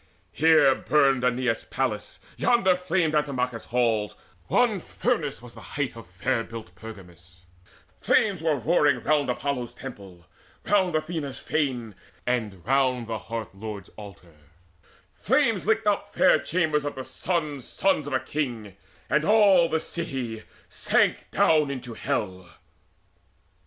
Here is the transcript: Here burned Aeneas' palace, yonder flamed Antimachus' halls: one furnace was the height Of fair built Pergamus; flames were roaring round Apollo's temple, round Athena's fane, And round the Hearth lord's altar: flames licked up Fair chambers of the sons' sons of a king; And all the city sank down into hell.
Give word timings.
Here 0.31 0.73
burned 0.73 1.23
Aeneas' 1.23 1.63
palace, 1.65 2.19
yonder 2.35 2.75
flamed 2.75 3.13
Antimachus' 3.13 3.65
halls: 3.65 4.15
one 4.47 4.79
furnace 4.79 5.43
was 5.43 5.53
the 5.53 5.61
height 5.61 5.95
Of 5.95 6.07
fair 6.07 6.43
built 6.43 6.73
Pergamus; 6.73 7.45
flames 8.01 8.41
were 8.41 8.55
roaring 8.55 9.03
round 9.03 9.29
Apollo's 9.29 9.75
temple, 9.75 10.25
round 10.65 10.95
Athena's 10.95 11.37
fane, 11.37 11.93
And 12.25 12.65
round 12.65 13.05
the 13.05 13.19
Hearth 13.19 13.53
lord's 13.53 13.89
altar: 13.89 14.33
flames 15.19 15.67
licked 15.67 15.85
up 15.85 16.11
Fair 16.11 16.39
chambers 16.39 16.83
of 16.83 16.95
the 16.95 17.05
sons' 17.05 17.67
sons 17.67 18.07
of 18.07 18.13
a 18.13 18.19
king; 18.19 18.75
And 19.07 19.23
all 19.23 19.69
the 19.69 19.79
city 19.79 20.41
sank 20.67 21.29
down 21.29 21.69
into 21.69 21.93
hell. 21.93 22.49